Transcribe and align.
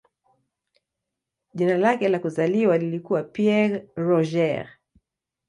Jina 1.53 1.77
lake 1.77 2.09
la 2.09 2.19
kuzaliwa 2.19 2.77
lilikuwa 2.77 3.23
"Pierre 3.23 3.87
Roger". 3.95 4.69